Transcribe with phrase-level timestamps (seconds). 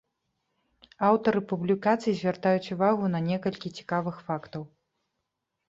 [1.09, 4.69] Аўтары публікацый звяртаюць увагу на некалькі цікавых фактаў.